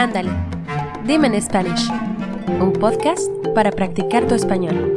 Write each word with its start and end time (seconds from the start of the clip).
Ándale, 0.00 0.30
dime 1.04 1.26
en 1.26 1.42
Spanish, 1.42 1.90
un 2.58 2.72
podcast 2.72 3.30
para 3.54 3.70
practicar 3.70 4.26
tu 4.26 4.34
español. 4.34 4.94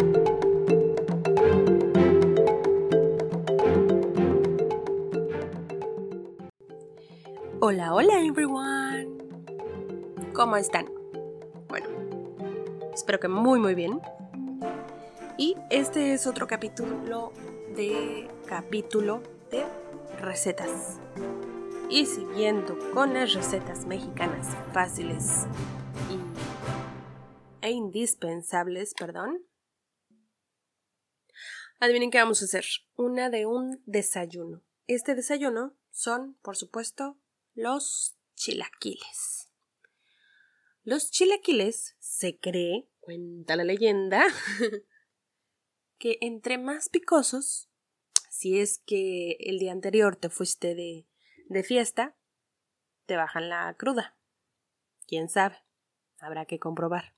Hola, 7.59 7.93
hola 7.93 8.13
everyone. 8.21 9.09
¿Cómo 10.33 10.55
están? 10.55 10.85
Bueno, 11.67 11.87
espero 12.93 13.19
que 13.19 13.27
muy 13.27 13.59
muy 13.59 13.75
bien. 13.75 13.99
Y 15.37 15.57
este 15.69 16.13
es 16.13 16.27
otro 16.27 16.47
capítulo 16.47 17.33
de 17.75 18.29
capítulo 18.47 19.21
de 19.51 19.65
recetas 20.21 21.01
y 21.93 22.07
siguiendo 22.07 22.75
con 22.91 23.13
las 23.13 23.35
recetas 23.35 23.85
mexicanas 23.85 24.47
fáciles 24.73 25.45
e 27.61 27.69
indispensables, 27.69 28.95
perdón. 28.95 29.45
Adivinen 31.79 32.09
qué 32.09 32.17
vamos 32.17 32.41
a 32.41 32.45
hacer. 32.45 32.65
Una 32.95 33.29
de 33.29 33.45
un 33.45 33.83
desayuno. 33.85 34.63
Este 34.87 35.13
desayuno 35.13 35.77
son, 35.91 36.33
por 36.41 36.57
supuesto, 36.57 37.19
los 37.53 38.17
chilaquiles. 38.33 39.51
Los 40.81 41.11
chilaquiles 41.11 41.95
se 41.99 42.39
cree, 42.39 42.89
cuenta 43.01 43.55
la 43.55 43.65
leyenda, 43.65 44.25
que 45.99 46.17
entre 46.21 46.57
más 46.57 46.89
picosos, 46.89 47.69
si 48.31 48.59
es 48.59 48.79
que 48.79 49.37
el 49.41 49.59
día 49.59 49.71
anterior 49.71 50.15
te 50.15 50.31
fuiste 50.31 50.73
de 50.73 51.05
de 51.47 51.63
fiesta, 51.63 52.15
te 53.05 53.15
bajan 53.15 53.49
la 53.49 53.73
cruda. 53.77 54.15
¿Quién 55.07 55.29
sabe? 55.29 55.57
Habrá 56.19 56.45
que 56.45 56.59
comprobar. 56.59 57.15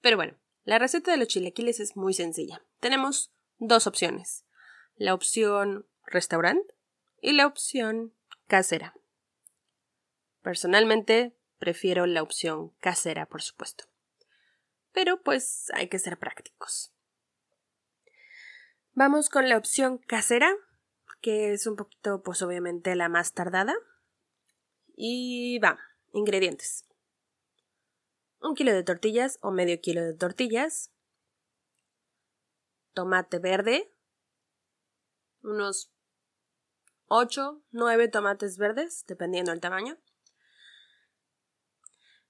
Pero 0.00 0.16
bueno, 0.16 0.36
la 0.64 0.78
receta 0.78 1.10
de 1.10 1.16
los 1.16 1.28
chilaquiles 1.28 1.80
es 1.80 1.96
muy 1.96 2.14
sencilla. 2.14 2.64
Tenemos 2.80 3.32
dos 3.58 3.86
opciones. 3.86 4.44
La 4.96 5.14
opción 5.14 5.86
restaurant 6.06 6.62
y 7.20 7.32
la 7.32 7.46
opción 7.46 8.14
casera. 8.46 8.94
Personalmente 10.42 11.36
prefiero 11.58 12.06
la 12.06 12.22
opción 12.22 12.70
casera, 12.80 13.26
por 13.26 13.42
supuesto. 13.42 13.84
Pero 14.92 15.22
pues 15.22 15.70
hay 15.74 15.88
que 15.88 15.98
ser 15.98 16.18
prácticos. 16.18 16.92
Vamos 18.92 19.30
con 19.30 19.48
la 19.48 19.56
opción 19.56 19.98
casera 19.98 20.54
que 21.22 21.52
es 21.52 21.66
un 21.66 21.76
poquito, 21.76 22.22
pues 22.22 22.42
obviamente 22.42 22.94
la 22.96 23.08
más 23.08 23.32
tardada. 23.32 23.74
Y 24.94 25.58
va, 25.60 25.78
ingredientes. 26.12 26.86
Un 28.40 28.54
kilo 28.54 28.72
de 28.72 28.82
tortillas 28.82 29.38
o 29.40 29.52
medio 29.52 29.80
kilo 29.80 30.02
de 30.02 30.14
tortillas. 30.14 30.92
Tomate 32.92 33.38
verde. 33.38 33.94
Unos 35.42 35.90
8, 37.06 37.62
9 37.70 38.08
tomates 38.08 38.58
verdes, 38.58 39.04
dependiendo 39.06 39.52
del 39.52 39.60
tamaño. 39.60 39.98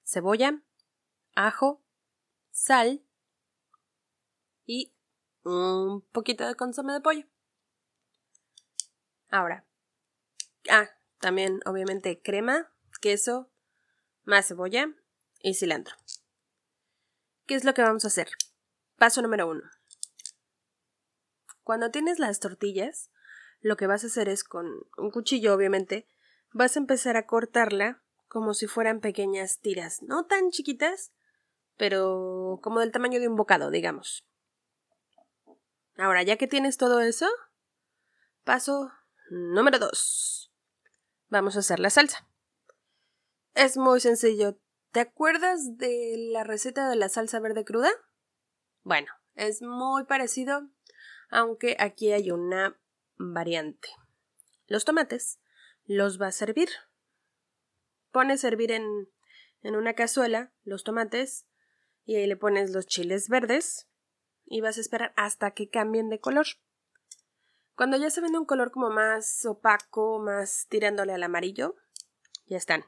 Cebolla, 0.05 0.63
ajo, 1.35 1.83
sal 2.51 3.03
y 4.67 4.95
un 5.45 6.03
poquito 6.13 6.47
de 6.47 6.55
consomé 6.55 6.93
de 6.93 7.01
pollo. 7.01 7.32
Ahora. 9.33 9.65
Ah, 10.71 10.91
también 11.19 11.61
obviamente 11.65 12.21
crema, 12.21 12.71
queso, 13.01 13.51
más 14.25 14.47
cebolla 14.47 14.95
y 15.41 15.55
cilantro. 15.55 15.97
¿Qué 17.47 17.55
es 17.55 17.65
lo 17.65 17.73
que 17.73 17.83
vamos 17.83 18.05
a 18.05 18.09
hacer? 18.09 18.29
Paso 18.99 19.23
número 19.23 19.49
uno. 19.49 19.63
Cuando 21.65 21.91
tienes 21.91 22.19
las 22.19 22.41
tortillas, 22.41 23.11
lo 23.61 23.77
que 23.79 23.87
vas 23.87 24.05
a 24.05 24.09
hacer 24.09 24.29
es 24.29 24.45
con 24.45 24.67
un 24.99 25.11
cuchillo, 25.11 25.55
obviamente, 25.55 26.07
vas 26.53 26.77
a 26.77 26.81
empezar 26.81 27.17
a 27.17 27.27
cortarla 27.27 28.03
como 28.29 28.53
si 28.53 28.67
fueran 28.67 29.01
pequeñas 29.01 29.61
tiras, 29.61 30.03
no 30.03 30.27
tan 30.27 30.51
chiquitas, 30.51 31.11
pero 31.79 32.61
como 32.63 32.81
del 32.81 32.93
tamaño 32.93 33.19
de 33.19 33.29
un 33.29 33.37
bocado, 33.37 33.71
digamos. 33.71 34.27
Ahora, 35.97 36.23
ya 36.23 36.37
que 36.37 36.47
tienes 36.47 36.77
todo 36.77 37.01
eso, 37.01 37.29
paso 38.45 38.93
Número 39.35 39.79
2. 39.79 40.53
Vamos 41.31 41.57
a 41.57 41.61
hacer 41.61 41.81
la 41.81 41.89
salsa. 41.89 42.29
Es 43.55 43.79
muy 43.79 43.99
sencillo. 43.99 44.59
¿Te 44.91 45.01
acuerdas 45.01 45.79
de 45.79 46.17
la 46.31 46.45
receta 46.45 46.91
de 46.91 46.97
la 46.97 47.09
salsa 47.09 47.41
verde 47.41 47.65
cruda? 47.65 47.89
Bueno, 48.83 49.11
es 49.35 49.63
muy 49.63 50.05
parecido, 50.05 50.69
aunque 51.31 51.77
aquí 51.79 52.13
hay 52.13 52.31
una 52.31 52.79
variante. 53.17 53.89
Los 54.67 54.85
tomates 54.85 55.41
los 55.87 56.21
va 56.21 56.27
a 56.27 56.33
servir. 56.33 56.69
Pones 58.11 58.41
a 58.41 58.49
servir 58.49 58.71
en, 58.71 58.85
en 59.63 59.77
una 59.77 59.95
cazuela 59.95 60.53
los 60.63 60.85
tomates 60.85 61.47
y 62.05 62.17
ahí 62.17 62.27
le 62.27 62.37
pones 62.37 62.71
los 62.71 62.87
chiles 62.87 63.31
verdes 63.31 63.89
y 64.45 64.61
vas 64.61 64.77
a 64.77 64.83
esperar 64.83 65.15
hasta 65.17 65.53
que 65.53 65.71
cambien 65.71 66.11
de 66.11 66.21
color. 66.21 66.49
Cuando 67.75 67.97
ya 67.97 68.11
se 68.11 68.21
ven 68.21 68.37
un 68.37 68.45
color 68.45 68.71
como 68.71 68.91
más 68.91 69.45
opaco, 69.47 70.19
más 70.19 70.67
tirándole 70.69 71.15
al 71.15 71.23
amarillo, 71.23 71.77
ya 72.47 72.59
están. 72.59 72.85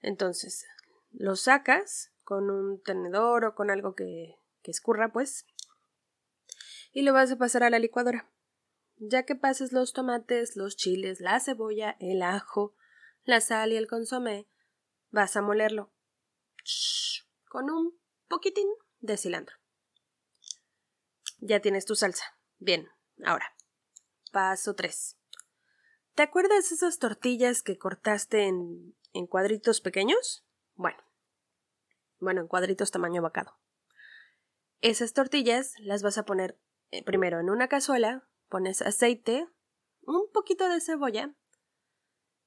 Entonces, 0.00 0.66
los 1.12 1.42
sacas 1.42 2.12
con 2.24 2.50
un 2.50 2.82
tenedor 2.82 3.44
o 3.44 3.54
con 3.54 3.70
algo 3.70 3.94
que, 3.94 4.36
que 4.62 4.70
escurra, 4.70 5.12
pues, 5.12 5.46
y 6.92 7.02
lo 7.02 7.12
vas 7.12 7.32
a 7.32 7.38
pasar 7.38 7.62
a 7.62 7.70
la 7.70 7.78
licuadora. 7.78 8.30
Ya 8.96 9.24
que 9.24 9.34
pases 9.34 9.72
los 9.72 9.92
tomates, 9.92 10.56
los 10.56 10.76
chiles, 10.76 11.20
la 11.20 11.40
cebolla, 11.40 11.96
el 12.00 12.22
ajo, 12.22 12.76
la 13.24 13.40
sal 13.40 13.72
y 13.72 13.76
el 13.76 13.88
consomé, 13.88 14.46
vas 15.10 15.36
a 15.36 15.42
molerlo 15.42 15.92
con 17.48 17.70
un 17.70 17.98
poquitín 18.28 18.68
de 19.00 19.16
cilantro. 19.16 19.56
Ya 21.38 21.60
tienes 21.60 21.86
tu 21.86 21.94
salsa. 21.94 22.24
Bien, 22.58 22.88
ahora 23.24 23.53
Paso 24.34 24.74
3. 24.74 25.16
¿Te 26.16 26.24
acuerdas 26.24 26.72
esas 26.72 26.98
tortillas 26.98 27.62
que 27.62 27.78
cortaste 27.78 28.48
en, 28.48 28.96
en 29.12 29.28
cuadritos 29.28 29.80
pequeños? 29.80 30.44
Bueno. 30.74 30.98
Bueno, 32.18 32.40
en 32.40 32.48
cuadritos 32.48 32.90
tamaño 32.90 33.22
bacado. 33.22 33.56
Esas 34.80 35.12
tortillas 35.12 35.74
las 35.78 36.02
vas 36.02 36.18
a 36.18 36.24
poner 36.24 36.58
eh, 36.90 37.04
primero 37.04 37.38
en 37.38 37.48
una 37.48 37.68
cazuela, 37.68 38.28
pones 38.48 38.82
aceite, 38.82 39.46
un 40.02 40.28
poquito 40.32 40.68
de 40.68 40.80
cebolla 40.80 41.32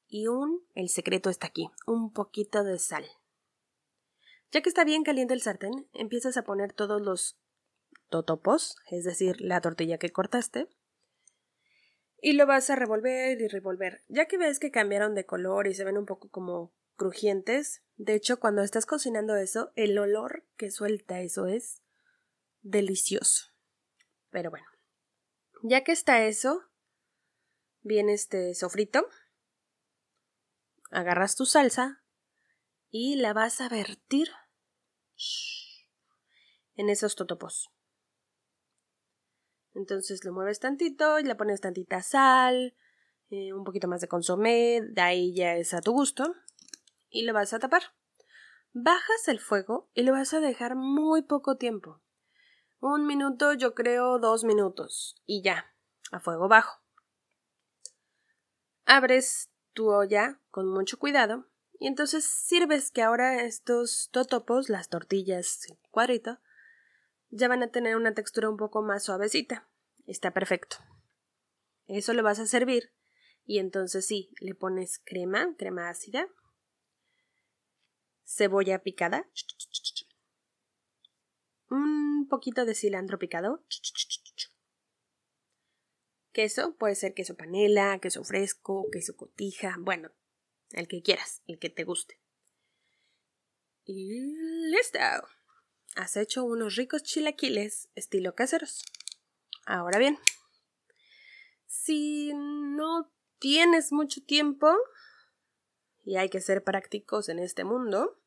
y 0.08 0.28
un, 0.28 0.68
el 0.76 0.90
secreto 0.90 1.30
está 1.30 1.48
aquí, 1.48 1.70
un 1.86 2.12
poquito 2.12 2.66
de 2.66 2.80
sal. 2.80 3.06
Ya 4.52 4.60
que 4.60 4.68
está 4.68 4.84
bien 4.84 5.04
caliente 5.04 5.34
el 5.34 5.42
sartén, 5.42 5.88
empiezas 5.94 6.36
a 6.36 6.44
poner 6.44 6.74
todos 6.74 7.02
los 7.02 7.40
totopos, 8.10 8.76
es 8.92 9.06
decir, 9.06 9.40
la 9.40 9.62
tortilla 9.62 9.98
que 9.98 10.12
cortaste, 10.12 10.68
y 12.20 12.34
lo 12.34 12.46
vas 12.46 12.70
a 12.70 12.76
revolver 12.76 13.40
y 13.40 13.48
revolver. 13.48 14.04
Ya 14.08 14.26
que 14.26 14.38
ves 14.38 14.60
que 14.60 14.72
cambiaron 14.72 15.16
de 15.16 15.26
color 15.26 15.68
y 15.68 15.74
se 15.74 15.84
ven 15.84 15.98
un 15.98 16.06
poco 16.06 16.30
como 16.30 16.74
crujientes, 16.96 17.84
de 17.96 18.16
hecho 18.16 18.40
cuando 18.40 18.64
estás 18.64 18.86
cocinando 18.86 19.36
eso, 19.36 19.72
el 19.76 19.98
olor 20.00 20.46
que 20.58 20.72
suelta 20.72 21.22
eso 21.22 21.46
es 21.46 21.84
delicioso. 22.62 23.54
Pero 24.30 24.50
bueno, 24.50 24.66
ya 25.64 25.84
que 25.84 25.92
está 25.92 26.26
eso, 26.26 26.64
viene 27.82 28.14
este 28.14 28.54
sofrito, 28.56 29.08
agarras 30.90 31.36
tu 31.36 31.46
salsa 31.46 32.04
y 32.90 33.16
la 33.16 33.34
vas 33.34 33.62
a 33.62 33.70
vertir 33.70 34.30
en 36.76 36.90
esos 36.90 37.16
totopos. 37.16 37.70
Entonces 39.78 40.26
lo 40.26 40.34
mueves 40.34 40.60
tantito 40.60 41.20
y 41.20 41.24
le 41.24 41.36
pones 41.36 41.62
tantita 41.62 42.02
sal, 42.02 42.76
eh, 43.30 43.54
un 43.54 43.64
poquito 43.64 43.88
más 43.88 44.02
de 44.02 44.08
consomé, 44.08 44.82
de 44.82 45.02
ahí 45.02 45.36
ya 45.36 45.56
es 45.56 45.74
a 45.76 45.82
tu 45.82 45.92
gusto, 45.92 46.34
y 47.10 47.24
lo 47.24 47.34
vas 47.34 47.54
a 47.54 47.60
tapar. 47.60 47.84
Bajas 48.74 49.28
el 49.28 49.40
fuego 49.40 49.90
y 49.94 50.02
lo 50.02 50.14
vas 50.14 50.34
a 50.34 50.40
dejar 50.40 50.76
muy 50.76 51.22
poco 51.22 51.58
tiempo. 51.58 52.02
Un 52.80 53.06
minuto, 53.06 53.54
yo 53.54 53.76
creo 53.76 54.18
dos 54.18 54.44
minutos, 54.44 55.22
y 55.26 55.44
ya, 55.44 55.76
a 56.12 56.20
fuego 56.20 56.48
bajo. 56.48 56.82
Abres 58.86 59.52
tu 59.74 59.90
olla 59.90 60.42
con 60.50 60.68
mucho 60.68 60.98
cuidado 60.98 61.46
y 61.80 61.86
entonces 61.86 62.26
sirves 62.26 62.90
que 62.90 63.04
ahora 63.04 63.44
estos 63.44 64.10
totopos, 64.12 64.70
las 64.70 64.90
tortillas 64.90 65.68
cuadrito, 65.92 66.40
ya 67.30 67.48
van 67.48 67.64
a 67.64 67.72
tener 67.72 67.96
una 67.96 68.14
textura 68.14 68.50
un 68.50 68.58
poco 68.58 68.82
más 68.82 69.04
suavecita. 69.04 69.70
Está 70.06 70.32
perfecto. 70.32 70.78
Eso 71.88 72.14
lo 72.14 72.24
vas 72.24 72.40
a 72.40 72.48
servir 72.48 72.94
y 73.46 73.60
entonces 73.60 74.06
sí, 74.06 74.30
le 74.42 74.54
pones 74.56 75.00
crema, 75.00 75.56
crema 75.58 75.90
ácida. 75.90 76.28
cebolla 78.26 78.80
picada, 78.80 79.26
un 81.70 82.28
poquito 82.30 82.66
de 82.66 82.76
cilantro 82.76 83.18
picado, 83.18 83.64
queso, 86.34 86.76
puede 86.76 86.96
ser 86.96 87.14
queso 87.14 87.36
panela, 87.36 88.00
queso 88.00 88.24
fresco, 88.26 88.88
queso 88.92 89.16
cotija, 89.16 89.78
bueno, 89.80 90.12
el 90.72 90.90
que 90.90 91.02
quieras, 91.02 91.42
el 91.48 91.58
que 91.58 91.70
te 91.70 91.86
guste. 91.86 92.20
Y 93.86 94.36
listo. 94.70 95.00
Has 95.98 96.16
hecho 96.16 96.44
unos 96.44 96.76
ricos 96.76 97.02
chilaquiles 97.02 97.90
estilo 97.96 98.36
caseros. 98.36 98.86
Ahora 99.66 99.98
bien, 99.98 100.20
si 101.66 102.34
no 102.36 103.12
tienes 103.40 103.92
mucho 103.92 104.24
tiempo 104.24 104.72
y 106.04 106.18
hay 106.18 106.30
que 106.30 106.40
ser 106.40 106.64
prácticos 106.64 107.30
en 107.30 107.40
este 107.40 107.64
mundo, 107.64 108.22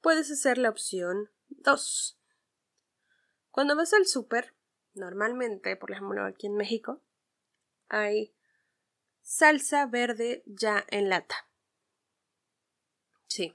puedes 0.00 0.30
hacer 0.30 0.56
la 0.56 0.70
opción 0.70 1.30
2. 1.50 2.18
Cuando 3.50 3.76
vas 3.76 3.92
al 3.92 4.06
súper, 4.06 4.54
normalmente, 4.94 5.76
por 5.76 5.90
ejemplo 5.90 6.24
aquí 6.24 6.46
en 6.46 6.54
México, 6.54 7.02
hay 7.88 8.34
salsa 9.20 9.84
verde 9.84 10.42
ya 10.46 10.86
en 10.88 11.10
lata. 11.10 11.50
Sí. 13.26 13.54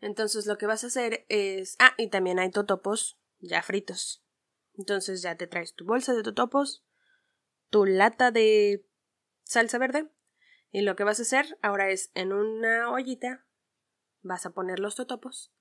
Entonces 0.00 0.46
lo 0.46 0.58
que 0.58 0.66
vas 0.66 0.84
a 0.84 0.88
hacer 0.88 1.24
es... 1.28 1.76
Ah, 1.78 1.94
y 1.96 2.08
también 2.08 2.38
hay 2.38 2.50
totopos 2.50 3.18
ya 3.40 3.62
fritos. 3.62 4.24
Entonces 4.74 5.22
ya 5.22 5.36
te 5.36 5.46
traes 5.46 5.74
tu 5.74 5.84
bolsa 5.84 6.14
de 6.14 6.22
totopos, 6.22 6.84
tu 7.70 7.84
lata 7.84 8.30
de 8.30 8.86
salsa 9.42 9.78
verde 9.78 10.08
y 10.70 10.82
lo 10.82 10.96
que 10.96 11.04
vas 11.04 11.18
a 11.18 11.22
hacer 11.22 11.58
ahora 11.62 11.90
es 11.90 12.10
en 12.14 12.32
una 12.32 12.90
ollita 12.90 13.46
vas 14.22 14.46
a 14.46 14.50
poner 14.50 14.78
los 14.78 14.94
totopos, 14.94 15.52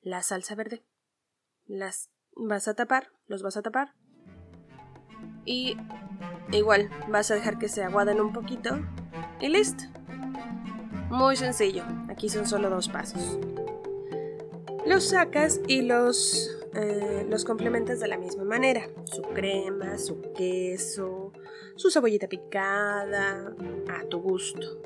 la 0.00 0.22
salsa 0.22 0.54
verde, 0.54 0.84
las 1.64 2.10
vas 2.32 2.68
a 2.68 2.74
tapar, 2.74 3.12
los 3.26 3.42
vas 3.42 3.56
a 3.56 3.62
tapar 3.62 3.94
y 5.44 5.76
igual 6.52 6.90
vas 7.08 7.30
a 7.30 7.34
dejar 7.34 7.58
que 7.58 7.68
se 7.68 7.82
aguaden 7.82 8.20
un 8.20 8.32
poquito 8.32 8.78
y 9.40 9.48
listo. 9.48 9.84
Muy 11.08 11.36
sencillo, 11.36 11.84
aquí 12.08 12.28
son 12.28 12.46
solo 12.46 12.68
dos 12.68 12.88
pasos. 12.88 13.38
Los 14.86 15.08
sacas 15.08 15.60
y 15.66 15.82
los, 15.82 16.56
eh, 16.74 17.26
los 17.28 17.44
complementas 17.44 17.98
de 17.98 18.06
la 18.06 18.16
misma 18.16 18.44
manera. 18.44 18.88
Su 19.04 19.22
crema, 19.22 19.98
su 19.98 20.22
queso, 20.32 21.32
su 21.74 21.90
cebollita 21.90 22.28
picada, 22.28 23.52
a 23.88 24.04
tu 24.04 24.20
gusto. 24.20 24.80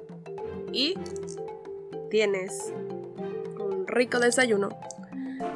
Y 0.72 0.94
tienes 2.10 2.72
un 3.58 3.86
rico 3.86 4.18
desayuno 4.18 4.70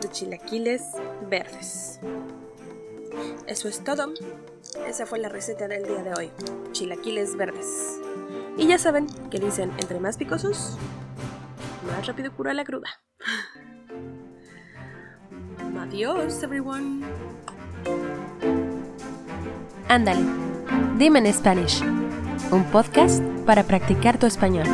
de 0.02 0.08
chilaquiles 0.10 0.82
verdes. 1.30 2.00
Eso 3.46 3.68
es 3.68 3.82
todo. 3.82 4.12
Esa 4.86 5.06
fue 5.06 5.20
la 5.20 5.30
receta 5.30 5.68
del 5.68 5.84
día 5.84 6.02
de 6.02 6.12
hoy. 6.12 6.30
Chilaquiles 6.72 7.36
verdes. 7.36 7.98
Y 8.58 8.66
ya 8.66 8.78
saben 8.78 9.06
que 9.30 9.40
dicen, 9.40 9.72
entre 9.80 10.00
más 10.00 10.18
picosos, 10.18 10.76
más 11.86 12.06
rápido 12.06 12.30
cura 12.36 12.52
la 12.52 12.64
cruda. 12.64 12.88
Adiós, 15.84 16.42
everyone. 16.42 17.02
Ándale, 19.86 20.24
dime 20.96 21.18
en 21.18 21.30
Spanish. 21.34 21.82
Un 22.50 22.64
podcast 22.72 23.22
para 23.44 23.64
practicar 23.64 24.18
tu 24.18 24.24
español. 24.24 24.66